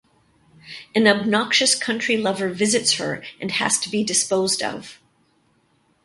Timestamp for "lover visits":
2.17-2.93